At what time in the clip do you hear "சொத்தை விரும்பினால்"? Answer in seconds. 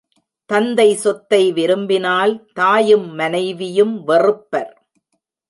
0.95-2.33